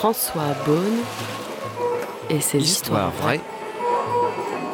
François 0.00 0.54
Beaune 0.64 1.02
et 2.30 2.40
ses 2.40 2.56
histoires 2.56 3.10
vraies 3.10 3.38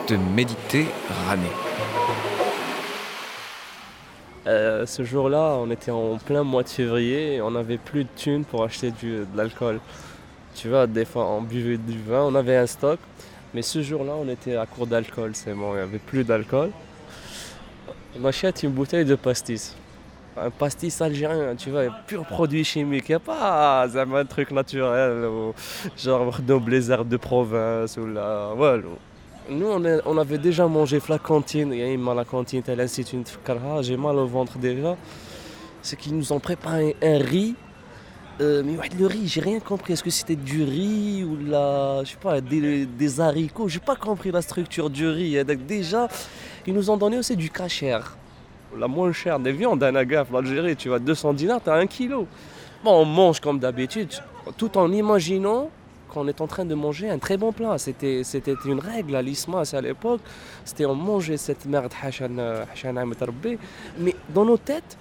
de 0.09 0.14
méditer 0.14 0.84
Méditerranée. 0.84 1.43
Euh, 4.46 4.86
ce 4.86 5.02
jour-là, 5.02 5.57
on 5.59 5.68
était 5.73 5.91
en 5.91 6.18
plein 6.18 6.45
mois 6.45 6.62
de 6.62 6.68
février 6.68 7.34
et 7.34 7.43
on 7.43 7.50
n'avait 7.50 7.77
plus 7.77 8.04
de 8.04 8.09
thunes 8.14 8.45
pour 8.45 8.62
acheter 8.62 8.93
du, 8.93 9.16
de 9.16 9.27
l'alcool. 9.36 9.80
Tu 10.54 10.68
vois, 10.68 10.86
des 10.86 11.04
fois 11.04 11.27
on 11.27 11.43
buvait 11.43 11.79
du 11.79 12.00
vin, 12.00 12.22
on 12.22 12.36
avait 12.36 12.56
un 12.56 12.68
stock, 12.68 13.00
mais 13.52 13.62
ce 13.62 13.82
jour-là, 13.82 14.12
on 14.16 14.29
était 14.29 14.54
à 14.54 14.64
court 14.64 14.86
d'alcool, 14.86 15.32
c'est 15.34 15.54
bon, 15.54 15.72
il 15.72 15.79
n'y 15.79 15.82
avait 15.82 15.98
plus 15.98 16.22
d'alcool. 16.22 16.70
On 18.16 18.24
achète 18.24 18.62
une 18.62 18.70
bouteille 18.70 19.04
de 19.04 19.16
pastis 19.16 19.74
un 20.36 20.50
pastis 20.50 21.00
algérien, 21.00 21.54
tu 21.56 21.70
vois, 21.70 21.84
pur 22.06 22.24
produit 22.24 22.64
chimique. 22.64 23.08
Il 23.08 23.12
n'y 23.12 23.16
a 23.16 23.20
pas 23.20 23.86
un 23.86 24.24
truc 24.24 24.50
naturel, 24.50 25.28
genre 25.96 26.38
nos 26.48 26.90
herbes 26.90 27.09
de 27.09 27.16
province 27.16 27.96
ou 27.96 28.06
là. 28.06 28.52
Voilà. 28.56 28.82
Nous, 29.48 29.66
on, 30.04 30.18
avait 30.18 30.38
déjà 30.38 30.66
mangé 30.66 31.00
la 31.09 31.18
cantine, 31.18 31.72
il 31.72 31.78
y 31.78 32.10
a 32.10 32.14
la 32.14 32.24
cantine, 32.24 32.62
à 32.66 32.74
l'Institut 32.74 33.18
de 33.18 33.82
j'ai 33.82 33.96
mal 33.96 34.16
au 34.16 34.26
ventre 34.26 34.59
déjà. 34.59 34.96
C'est 35.82 35.96
qu'ils 35.96 36.16
nous 36.16 36.32
ont 36.32 36.40
préparé 36.40 36.96
un 37.00 37.18
riz. 37.18 37.54
Euh, 38.40 38.62
mais 38.64 38.76
le 38.98 39.06
riz, 39.06 39.28
j'ai 39.28 39.40
rien 39.40 39.60
compris. 39.60 39.92
Est-ce 39.92 40.02
que 40.02 40.10
c'était 40.10 40.37
du 40.37 40.64
riz 40.64 41.24
ou 41.24 41.38
la, 41.48 42.02
je 42.04 42.10
sais 42.10 42.40
des, 42.42 43.20
haricots? 43.20 43.68
J'ai 43.68 43.78
pas 43.78 43.95
compris 43.95 44.32
la 44.32 44.42
structure 44.42 44.90
du 44.90 45.06
riz. 45.06 45.42
Déjà, 45.45 46.09
ils 46.66 46.74
nous 46.74 46.90
ont 46.90 46.96
donné 46.96 47.16
aussi 47.16 47.37
du 47.37 47.48
cachère 47.48 48.16
la 48.79 48.89
moins 48.89 49.12
chère 49.12 49.39
des 49.39 49.53
viandes 49.53 49.80
d'un 49.80 49.95
agaf, 49.95 50.30
l'Algérie, 50.33 50.77
tu 50.77 50.89
vois, 50.89 50.98
200 50.98 51.35
dinars, 51.35 51.60
tu 51.63 51.71
as 51.71 51.74
un 51.74 51.87
kilo. 51.87 52.27
Bon, 52.85 53.02
on 53.02 53.05
mange 53.05 53.41
comme 53.41 53.59
d'habitude, 53.59 54.10
tout 54.57 54.77
en 54.79 54.93
imaginant 54.93 55.71
qu'on 56.09 56.29
est 56.29 56.41
en 56.41 56.46
train 56.46 56.65
de 56.65 56.74
manger 56.74 57.10
un 57.10 57.18
très 57.18 57.37
bon 57.37 57.52
plat. 57.52 57.79
C'était, 57.79 58.23
c'était 58.24 58.55
une 58.65 58.79
règle 58.79 59.16
à 59.16 59.23
l'ismas 59.23 59.74
à 59.74 59.80
l'époque. 59.80 60.21
C'était 60.65 60.87
on 60.87 60.95
mangeait 60.95 61.37
cette 61.37 61.66
merde 61.66 61.93
mais 63.99 64.15
dans 64.34 64.44
nos 64.44 64.56
têtes, 64.56 64.97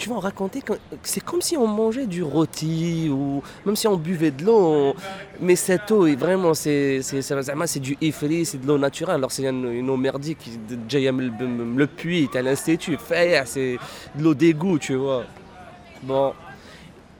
tu 0.00 0.08
vas 0.08 0.18
raconter 0.18 0.62
que 0.62 0.72
c'est 1.02 1.22
comme 1.22 1.42
si 1.42 1.58
on 1.58 1.66
mangeait 1.66 2.06
du 2.06 2.22
rôti 2.22 3.10
ou 3.12 3.42
même 3.66 3.76
si 3.76 3.86
on 3.86 3.96
buvait 3.96 4.30
de 4.30 4.46
l'eau. 4.46 4.94
Mais 5.40 5.56
cette 5.56 5.90
eau, 5.90 6.06
vraiment, 6.16 6.54
c'est, 6.54 7.02
du 7.80 7.98
ifri, 8.00 8.46
c'est 8.46 8.58
de 8.58 8.66
l'eau 8.66 8.78
naturelle. 8.78 9.16
Alors 9.16 9.30
c'est 9.30 9.46
une, 9.46 9.90
eau 9.90 9.96
merdique, 9.98 10.38
le, 10.70 11.86
puits, 11.86 12.30
à 12.34 12.40
l'institut, 12.40 12.96
c'est 13.44 13.76
de 14.14 14.22
l'eau 14.22 14.34
d'égout, 14.34 14.78
tu 14.78 14.94
vois. 14.94 15.24
Bon. 16.02 16.32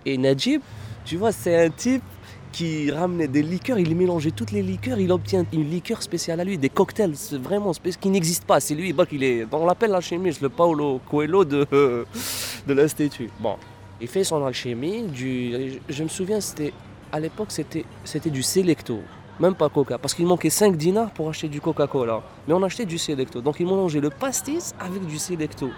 Et 0.06 0.16
Najib, 0.16 0.62
tu 1.04 1.18
vois, 1.18 1.32
c'est 1.32 1.66
un 1.66 1.68
type 1.68 2.02
qui 2.50 2.90
ramenait 2.90 3.28
des 3.28 3.42
liqueurs, 3.42 3.78
il 3.78 3.94
mélangeait 3.94 4.30
toutes 4.30 4.50
les 4.50 4.62
liqueurs, 4.62 4.98
il 4.98 5.12
obtient 5.12 5.44
une 5.52 5.70
liqueur 5.70 6.02
spéciale 6.02 6.40
à 6.40 6.44
lui, 6.44 6.58
des 6.58 6.68
cocktails 6.68 7.14
vraiment 7.32 7.72
spéciaux 7.72 8.00
qui 8.00 8.10
n'existent 8.10 8.46
pas. 8.46 8.60
C'est 8.60 8.74
lui, 8.74 8.92
bah, 8.92 9.04
il 9.12 9.22
est, 9.22 9.46
on 9.52 9.66
l'appelle 9.66 9.90
l'alchimiste, 9.90 10.40
le 10.40 10.48
Paolo 10.48 11.00
Coelho 11.08 11.44
de, 11.44 11.66
de 12.66 12.74
l'Institut. 12.74 13.30
Bon, 13.38 13.56
il 14.00 14.08
fait 14.08 14.24
son 14.24 14.44
alchimie, 14.44 15.02
du, 15.02 15.80
je 15.88 16.02
me 16.02 16.08
souviens, 16.08 16.40
c'était 16.40 16.72
à 17.12 17.20
l'époque, 17.20 17.50
c'était, 17.50 17.84
c'était 18.04 18.30
du 18.30 18.42
Selecto, 18.42 19.00
même 19.38 19.54
pas 19.54 19.68
Coca, 19.68 19.98
parce 19.98 20.14
qu'il 20.14 20.26
manquait 20.26 20.50
5 20.50 20.76
dinars 20.76 21.10
pour 21.10 21.28
acheter 21.28 21.48
du 21.48 21.60
Coca-Cola. 21.60 22.22
Mais 22.46 22.54
on 22.54 22.62
achetait 22.62 22.86
du 22.86 22.98
Selecto, 22.98 23.40
donc 23.40 23.60
il 23.60 23.66
mélangeait 23.66 24.00
le 24.00 24.10
pastis 24.10 24.74
avec 24.80 25.06
du 25.06 25.18
Selecto 25.18 25.70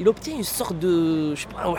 il 0.00 0.08
obtient 0.08 0.36
une 0.36 0.42
sorte 0.42 0.78
de, 0.78 1.34
je 1.34 1.42
sais 1.42 1.48
pas, 1.48 1.72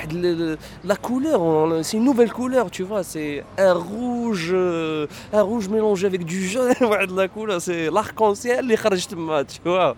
la 0.84 0.96
couleur, 0.96 1.84
c'est 1.84 1.98
une 1.98 2.06
nouvelle 2.06 2.32
couleur, 2.32 2.72
tu 2.72 2.84
vois, 2.84 3.04
c'est 3.04 3.44
un 3.58 3.74
rouge, 3.74 4.52
euh, 4.54 5.08
un 5.34 5.42
rouge 5.42 5.68
mélangé 5.68 6.08
avec 6.08 6.24
du 6.24 6.48
jaune, 6.48 6.74
de 6.80 7.16
la 7.16 7.28
couleur, 7.28 7.62
c'est 7.62 7.90
l'arc-en-ciel, 7.90 8.66
les 8.68 8.78
tu 8.78 9.60
vois. 9.66 9.96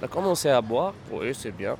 Il 0.00 0.04
a 0.04 0.08
commencé 0.08 0.50
à 0.50 0.60
boire, 0.60 0.92
oui, 1.10 1.32
c'est 1.32 1.56
bien. 1.56 1.76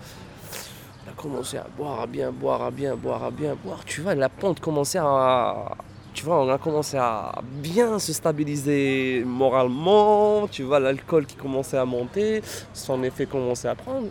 Commencé 1.16 1.56
à 1.56 1.66
boire, 1.76 2.00
à 2.00 2.06
bien 2.06 2.30
boire, 2.30 2.62
à 2.62 2.70
bien 2.70 2.94
boire, 2.94 3.24
à 3.24 3.30
bien 3.30 3.56
boire, 3.64 3.84
tu 3.84 4.02
vois, 4.02 4.14
la 4.14 4.28
pente 4.28 4.60
commençait 4.60 4.98
à, 5.00 5.76
tu 6.12 6.24
vois, 6.24 6.40
on 6.40 6.48
a 6.50 6.58
commencé 6.58 6.96
à 6.98 7.42
bien 7.42 7.98
se 7.98 8.12
stabiliser 8.12 9.24
moralement, 9.26 10.46
tu 10.46 10.62
vois, 10.62 10.78
l'alcool 10.78 11.26
qui 11.26 11.36
commençait 11.36 11.78
à 11.78 11.84
monter, 11.84 12.42
son 12.74 13.02
effet 13.02 13.26
commençait 13.26 13.68
à 13.68 13.74
prendre. 13.74 14.08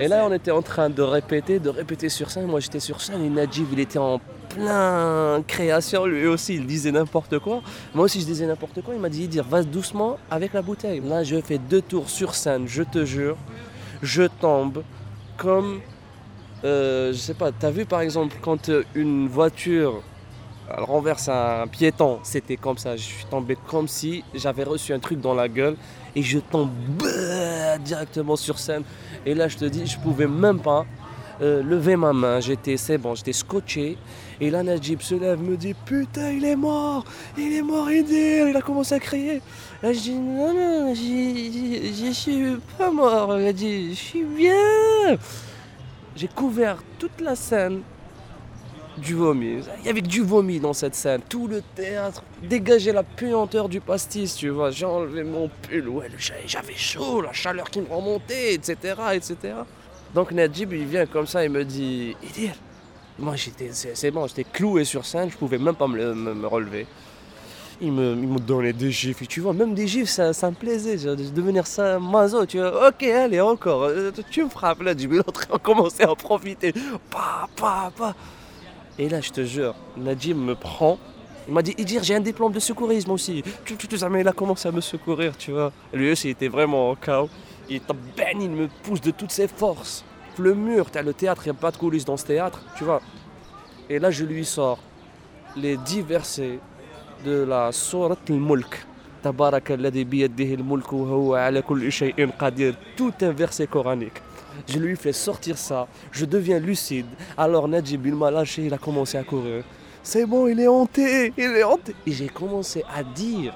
Et 0.00 0.08
là, 0.08 0.26
on 0.28 0.32
était 0.32 0.50
en 0.50 0.62
train 0.62 0.90
de 0.90 1.02
répéter, 1.02 1.58
de 1.58 1.68
répéter 1.68 2.08
sur 2.08 2.30
scène. 2.30 2.46
Moi, 2.46 2.60
j'étais 2.60 2.80
sur 2.80 3.00
scène 3.00 3.22
et 3.24 3.28
Najib, 3.28 3.68
il 3.72 3.80
était 3.80 3.98
en 3.98 4.20
plein 4.48 5.42
création. 5.46 6.06
Lui 6.06 6.26
aussi, 6.26 6.54
il 6.54 6.66
disait 6.66 6.92
n'importe 6.92 7.38
quoi. 7.38 7.60
Moi 7.94 8.06
aussi, 8.06 8.20
je 8.20 8.26
disais 8.26 8.46
n'importe 8.46 8.80
quoi. 8.82 8.94
Il 8.94 9.00
m'a 9.00 9.10
dit, 9.10 9.28
dire, 9.28 9.44
va 9.44 9.62
doucement 9.62 10.18
avec 10.30 10.54
la 10.54 10.62
bouteille. 10.62 11.00
Là, 11.00 11.24
je 11.24 11.40
fais 11.40 11.58
deux 11.58 11.82
tours 11.82 12.08
sur 12.08 12.34
scène, 12.34 12.66
je 12.66 12.82
te 12.82 13.04
jure. 13.04 13.36
Je 14.02 14.24
tombe 14.40 14.82
comme, 15.36 15.80
euh, 16.64 17.12
je 17.12 17.18
sais 17.18 17.34
pas, 17.34 17.50
t'as 17.52 17.70
vu 17.70 17.84
par 17.84 18.00
exemple 18.00 18.36
quand 18.40 18.70
une 18.94 19.28
voiture 19.28 20.02
renverse 20.68 21.28
un 21.28 21.66
piéton, 21.66 22.20
c'était 22.22 22.56
comme 22.56 22.78
ça. 22.78 22.96
Je 22.96 23.02
suis 23.02 23.24
tombé 23.26 23.56
comme 23.68 23.88
si 23.88 24.24
j'avais 24.34 24.64
reçu 24.64 24.92
un 24.92 24.98
truc 24.98 25.20
dans 25.20 25.34
la 25.34 25.48
gueule 25.48 25.76
et 26.14 26.22
je 26.22 26.38
tombe 26.38 26.70
directement 27.84 28.36
sur 28.36 28.58
scène. 28.58 28.82
Et 29.26 29.34
là, 29.34 29.48
je 29.48 29.56
te 29.56 29.64
dis, 29.64 29.86
je 29.86 29.98
pouvais 29.98 30.26
même 30.26 30.60
pas 30.60 30.86
euh, 31.40 31.62
lever 31.62 31.96
ma 31.96 32.12
main. 32.12 32.40
J'étais, 32.40 32.76
c'est 32.76 32.98
bon, 32.98 33.14
j'étais 33.14 33.32
scotché. 33.32 33.96
Et 34.40 34.50
là, 34.50 34.62
Najib 34.62 35.00
se 35.00 35.14
lève, 35.14 35.40
me 35.40 35.56
dit 35.56 35.74
Putain, 35.74 36.30
il 36.32 36.44
est 36.44 36.56
mort 36.56 37.04
Il 37.36 37.52
est 37.52 37.62
mort, 37.62 37.90
il 37.90 38.08
Il 38.10 38.56
a 38.56 38.60
commencé 38.60 38.94
à 38.94 38.98
crier. 38.98 39.40
Là, 39.82 39.92
je 39.92 39.98
dis 39.98 40.14
Non, 40.14 40.52
non, 40.52 40.94
je 40.94 42.12
suis 42.12 42.56
pas 42.78 42.90
mort. 42.90 43.38
Il 43.38 43.46
a 43.46 43.52
dit 43.52 43.90
Je 43.90 44.00
suis 44.00 44.24
bien 44.24 45.16
J'ai 46.16 46.28
couvert 46.28 46.82
toute 46.98 47.20
la 47.20 47.34
scène 47.34 47.82
du 48.98 49.14
vomi. 49.14 49.60
Il 49.80 49.86
y 49.86 49.88
avait 49.88 50.02
du 50.02 50.22
vomi 50.22 50.60
dans 50.60 50.72
cette 50.72 50.94
scène. 50.94 51.22
Tout 51.28 51.46
le 51.46 51.62
théâtre 51.74 52.22
dégageait 52.42 52.92
la 52.92 53.02
puanteur 53.02 53.68
du 53.68 53.80
pastis, 53.80 54.34
tu 54.34 54.50
vois. 54.50 54.70
J'ai 54.70 54.84
enlevé 54.84 55.24
mon 55.24 55.48
pull, 55.48 55.88
ouais, 55.88 56.08
j'avais 56.46 56.76
chaud, 56.76 57.22
la 57.22 57.32
chaleur 57.32 57.70
qui 57.70 57.80
me 57.80 57.88
remontait, 57.88 58.54
etc., 58.54 58.76
etc. 59.14 59.54
Donc 60.14 60.32
Najib, 60.32 60.72
il 60.72 60.84
vient 60.84 61.06
comme 61.06 61.26
ça, 61.26 61.44
il 61.44 61.50
me 61.50 61.64
dit, 61.64 62.14
Idir, 62.22 62.52
moi 63.18 63.34
j'étais, 63.36 63.70
c'est 63.72 64.10
bon, 64.10 64.26
j'étais 64.26 64.44
cloué 64.44 64.84
sur 64.84 65.06
scène, 65.06 65.30
je 65.30 65.36
pouvais 65.36 65.58
même 65.58 65.74
pas 65.74 65.88
me, 65.88 66.46
relever. 66.46 66.86
Il 67.84 67.90
me, 67.90 68.12
il 68.12 68.28
me, 68.28 68.38
donnait 68.38 68.72
des 68.72 68.92
gifs, 68.92 69.26
tu 69.26 69.40
vois, 69.40 69.52
même 69.52 69.74
des 69.74 69.88
gifs, 69.88 70.08
ça, 70.08 70.32
ça 70.32 70.48
me 70.48 70.54
plaisait, 70.54 70.96
de 70.96 71.30
devenir 71.30 71.66
ça 71.66 71.98
mazo, 71.98 72.46
tu 72.46 72.58
vois. 72.58 72.88
Ok, 72.88 73.02
allez, 73.02 73.40
encore, 73.40 73.82
euh, 73.82 74.12
tu 74.30 74.44
me 74.44 74.48
frappes, 74.48 74.82
là, 74.82 74.94
Najib, 74.94 75.12
l'autre 75.14 75.48
a 75.52 75.58
commencé 75.58 76.04
à 76.04 76.14
profiter. 76.14 76.72
Pa, 77.10 77.48
pa, 77.56 77.92
pa. 77.96 78.14
Et 78.98 79.08
là, 79.08 79.20
je 79.20 79.30
te 79.30 79.44
jure, 79.44 79.74
Najim 79.96 80.36
me 80.36 80.54
prend. 80.54 80.96
Il 81.48 81.54
m'a 81.54 81.62
dit, 81.62 81.74
Idir, 81.76 82.04
j'ai 82.04 82.14
un 82.14 82.20
diplôme 82.20 82.52
de 82.52 82.60
secourisme 82.60 83.10
aussi. 83.10 83.42
Tu, 83.64 83.76
tu, 83.76 83.88
mais 84.08 84.20
il 84.20 84.28
a 84.28 84.32
commencé 84.32 84.68
à 84.68 84.72
me 84.72 84.80
secourir, 84.80 85.36
tu 85.36 85.50
vois. 85.50 85.72
Lui 85.92 86.12
aussi, 86.12 86.28
il 86.28 86.32
était 86.32 86.48
vraiment 86.48 86.90
au 86.90 86.94
chaos. 86.94 87.28
Il 87.68 87.76
était 87.76 87.92
ben, 88.16 88.40
il 88.40 88.50
me 88.50 88.68
pousse 88.84 89.00
de 89.00 89.10
toutes 89.10 89.32
ses 89.32 89.48
forces. 89.48 90.04
Le 90.38 90.54
mur, 90.54 90.86
as 90.94 91.02
le 91.02 91.12
théâtre, 91.12 91.42
il 91.46 91.50
n'y 91.50 91.56
a 91.56 91.60
pas 91.60 91.72
de 91.72 91.76
coulisses 91.78 92.04
dans 92.04 92.16
ce 92.16 92.26
théâtre, 92.26 92.64
tu 92.76 92.84
vois. 92.84 93.00
Et 93.90 93.98
là, 93.98 94.10
je 94.10 94.24
lui 94.24 94.44
sors 94.44 94.78
les 95.56 95.76
dix 95.76 96.00
versets 96.00 96.60
de 97.24 97.44
la 97.44 97.72
Surat 97.72 98.16
al-Mulk. 98.28 98.86
Tout 102.96 103.12
un 103.20 103.32
verset 103.32 103.66
coranique. 103.66 104.22
Je 104.68 104.78
lui 104.78 104.96
fais 104.96 105.12
sortir 105.12 105.56
ça, 105.56 105.86
je 106.10 106.24
deviens 106.24 106.58
lucide. 106.58 107.06
Alors 107.36 107.68
Najib, 107.68 108.06
il 108.06 108.14
m'a 108.14 108.30
lâché, 108.30 108.66
il 108.66 108.74
a 108.74 108.78
commencé 108.78 109.16
à 109.16 109.22
courir. 109.22 109.64
C'est 110.02 110.26
bon, 110.26 110.48
il 110.48 110.58
est 110.60 110.68
hanté, 110.68 111.32
il 111.36 111.44
est 111.44 111.62
hanté. 111.62 111.94
Et 112.06 112.12
j'ai 112.12 112.28
commencé 112.28 112.84
à 112.94 113.02
dire 113.02 113.54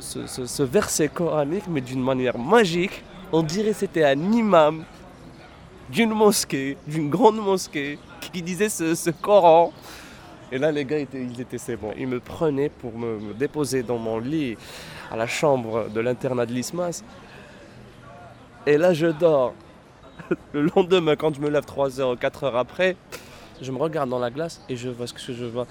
ce, 0.00 0.62
verset 0.62 1.08
coranique, 1.08 1.64
mais 1.68 1.80
d'une 1.80 2.02
manière 2.02 2.38
magique. 2.38 3.04
On 3.32 3.42
dirait 3.42 3.70
que 3.70 3.76
c'était 3.76 4.04
un 4.04 4.32
imam 4.32 4.84
d'une 5.90 6.10
mosquée, 6.10 6.76
d'une 6.86 7.10
grande 7.10 7.36
mosquée, 7.36 7.98
qui 8.32 8.42
disait 8.42 8.68
ce, 8.68 9.10
Coran. 9.10 9.72
Et 10.50 10.58
là, 10.58 10.72
les 10.72 10.84
gars, 10.84 10.98
ils 10.98 11.40
étaient, 11.40 11.58
c'est 11.58 11.76
bon. 11.76 11.92
Ils 11.98 12.06
me 12.06 12.20
prenaient 12.20 12.70
pour 12.70 12.96
me, 12.96 13.34
déposer 13.34 13.82
dans 13.82 13.98
mon 13.98 14.18
lit 14.18 14.56
à 15.10 15.16
la 15.16 15.26
chambre 15.26 15.88
de 15.90 16.00
l'internat 16.00 16.46
de 16.46 16.52
l'ISMAS. 16.52 17.02
Et 18.66 18.78
là, 18.78 18.92
je 18.92 19.08
dors. 19.08 19.54
Le 20.52 20.68
lendemain, 20.74 21.16
quand 21.16 21.34
je 21.34 21.40
me 21.40 21.50
lève 21.50 21.64
3 21.64 22.00
heures 22.00 22.10
ou 22.10 22.16
4 22.16 22.44
heures 22.44 22.56
après, 22.56 22.96
je 23.60 23.70
me 23.70 23.78
regarde 23.78 24.08
dans 24.08 24.18
la 24.18 24.30
glace 24.30 24.62
et 24.68 24.76
je 24.76 24.88
vois 24.88 25.06
ce 25.06 25.14
que 25.14 25.32
je 25.32 25.44
vois. 25.44 25.66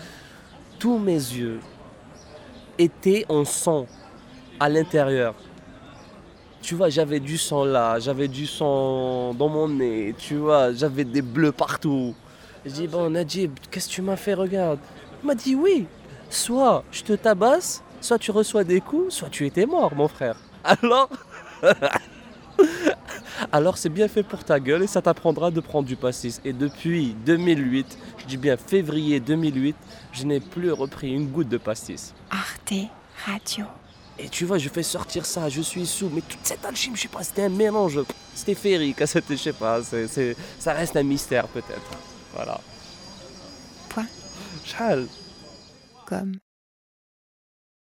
Tous 0.80 0.98
mes 1.00 1.14
yeux 1.14 1.60
étaient 2.78 3.26
en 3.30 3.46
sang 3.46 3.88
à 4.60 4.70
l'intérieur. 4.70 5.34
Tu 6.62 6.76
vois, 6.76 6.90
j'avais 6.90 7.20
du 7.20 7.38
sang 7.38 7.66
là, 7.66 8.00
j'avais 8.00 8.28
du 8.28 8.46
sang 8.46 9.34
dans 9.34 9.48
mon 9.48 9.70
nez, 9.70 10.14
tu 10.18 10.36
vois, 10.36 10.74
j'avais 10.74 11.04
des 11.04 11.22
bleus 11.22 11.52
partout. 11.52 12.14
Je 12.66 12.72
dis, 12.72 12.88
bon, 12.88 13.10
Najib, 13.10 13.54
qu'est-ce 13.72 13.88
que 13.90 13.94
tu 13.94 14.02
m'as 14.02 14.16
fait 14.16 14.34
Regarde. 14.34 14.80
Il 15.24 15.28
m'a 15.28 15.36
dit 15.36 15.56
oui. 15.56 15.88
Soit 16.30 16.84
je 16.92 17.04
te 17.04 17.14
tabasse, 17.14 17.82
soit 18.02 18.20
tu 18.20 18.32
reçois 18.32 18.64
des 18.64 18.82
coups, 18.82 19.14
soit 19.14 19.30
tu 19.30 19.46
étais 19.46 19.66
mort, 19.66 19.96
mon 19.96 20.08
frère. 20.08 20.38
Alors. 20.64 21.10
Alors 23.52 23.78
c'est 23.78 23.90
bien 23.90 24.08
fait 24.08 24.24
pour 24.24 24.44
ta 24.44 24.60
gueule 24.60 24.84
et 24.84 24.88
ça 24.88 25.02
t'apprendra 25.02 25.52
de 25.52 25.60
prendre 25.60 25.88
du 25.88 25.96
pastis. 25.96 26.42
Et 26.44 26.54
depuis 26.54 27.16
2008, 27.26 27.98
je 28.18 28.26
dis 28.26 28.38
bien 28.38 28.58
février 28.58 29.20
2008, 29.20 29.76
je 30.12 30.26
n'ai 30.26 30.40
plus 30.40 30.72
repris 30.72 31.14
une 31.14 31.28
goutte 31.28 31.50
de 31.50 31.58
pastis. 31.58 32.14
Arte 32.32 32.90
Radio. 33.26 33.66
Et 34.20 34.30
tu 34.30 34.46
vois, 34.46 34.58
je 34.58 34.70
fais 34.70 34.84
sortir 34.84 35.26
ça, 35.26 35.50
je 35.50 35.62
suis 35.62 35.86
sous. 35.86 36.10
Mais 36.10 36.22
toute 36.22 36.40
cette 36.44 36.66
alchimie, 36.66 36.96
je 36.96 37.04
sais 37.04 37.08
pas, 37.08 37.24
c'était 37.24 37.44
un 37.44 37.50
mélange. 37.50 38.00
C'était 38.34 38.56
féerique, 38.56 39.06
c'était, 39.06 39.38
je 39.38 39.44
sais 39.44 39.54
pas, 39.54 39.82
ça 39.84 40.74
reste 40.74 40.96
un 40.96 41.04
mystère 41.04 41.48
peut-être. 41.48 42.17
Voilà. 42.34 42.60
Point. 43.90 44.08
Chal. 44.66 45.08
Comme. 46.06 46.40